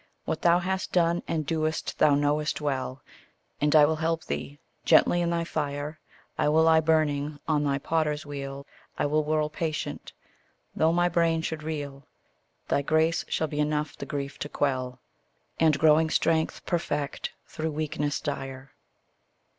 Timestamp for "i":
3.75-3.85, 6.39-6.49, 8.97-9.05